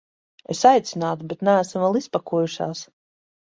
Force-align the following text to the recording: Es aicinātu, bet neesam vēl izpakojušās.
Es 0.53 0.61
aicinātu, 0.69 1.29
bet 1.35 1.45
neesam 1.49 1.87
vēl 1.87 2.03
izpakojušās. 2.03 2.87